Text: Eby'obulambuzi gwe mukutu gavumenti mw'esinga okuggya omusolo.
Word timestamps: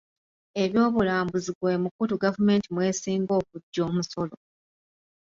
Eby'obulambuzi 0.63 1.51
gwe 1.59 1.73
mukutu 1.83 2.13
gavumenti 2.23 2.67
mw'esinga 2.75 3.31
okuggya 3.39 3.81
omusolo. 3.89 4.35